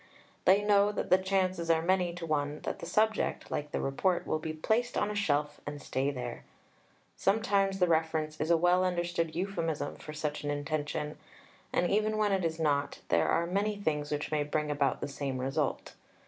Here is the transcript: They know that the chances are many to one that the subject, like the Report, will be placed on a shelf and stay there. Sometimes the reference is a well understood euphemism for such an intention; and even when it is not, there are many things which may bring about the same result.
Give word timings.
They 0.45 0.63
know 0.63 0.91
that 0.91 1.11
the 1.11 1.19
chances 1.19 1.69
are 1.69 1.83
many 1.83 2.11
to 2.15 2.25
one 2.25 2.61
that 2.61 2.79
the 2.79 2.87
subject, 2.87 3.51
like 3.51 3.69
the 3.69 3.79
Report, 3.79 4.25
will 4.25 4.39
be 4.39 4.51
placed 4.51 4.97
on 4.97 5.11
a 5.11 5.15
shelf 5.15 5.61
and 5.67 5.79
stay 5.79 6.09
there. 6.09 6.43
Sometimes 7.15 7.77
the 7.77 7.87
reference 7.87 8.41
is 8.41 8.49
a 8.49 8.57
well 8.57 8.83
understood 8.83 9.35
euphemism 9.35 9.97
for 9.97 10.11
such 10.13 10.43
an 10.43 10.49
intention; 10.49 11.19
and 11.71 11.87
even 11.91 12.17
when 12.17 12.31
it 12.31 12.43
is 12.43 12.59
not, 12.59 13.01
there 13.09 13.29
are 13.29 13.45
many 13.45 13.75
things 13.75 14.09
which 14.09 14.31
may 14.31 14.41
bring 14.41 14.71
about 14.71 15.01
the 15.01 15.07
same 15.07 15.37
result. 15.37 15.93